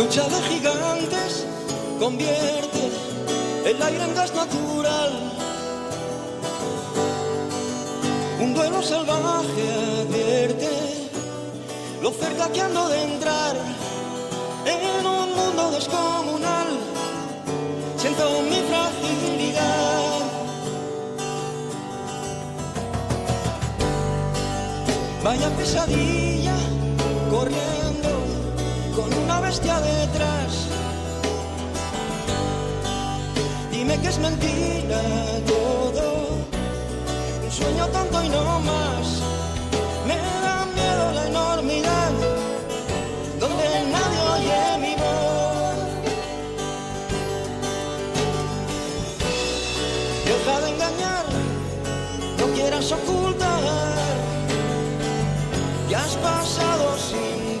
[0.00, 1.44] lucha de gigantes
[1.98, 2.82] convierte
[3.66, 5.12] el aire en gas natural.
[8.40, 9.64] Un duelo salvaje
[10.00, 10.70] advierte
[12.00, 13.54] lo cerca que ando de entrar
[14.72, 16.68] en un mundo descomunal.
[17.98, 20.20] Siento mi fragilidad.
[25.22, 26.56] Vaya pesadilla
[27.30, 27.89] corriendo
[29.58, 30.68] detrás.
[33.72, 35.02] Dime que es mentira
[35.44, 36.38] todo,
[37.44, 39.06] un sueño tonto y no más.
[40.06, 42.12] Me da miedo la enormidad,
[43.40, 45.78] donde nadie oye mi voz.
[50.26, 51.24] Deja de engañar,
[52.38, 53.60] no quieras ocultar.
[55.88, 57.60] Ya has pasado sin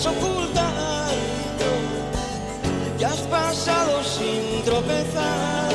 [0.00, 1.10] quieras ocultar.
[2.98, 5.70] Ya has pasado sin tropezar.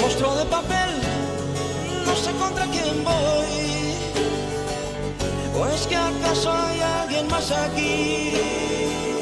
[0.00, 0.90] monstruo de papel,
[2.04, 3.94] no sé contra quién voy.
[5.58, 9.13] ¿O es que acaso hay alguien más aquí?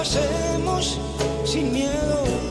[0.00, 0.98] Pasemos
[1.44, 2.49] sin miedo.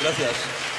[0.00, 0.75] Gracias.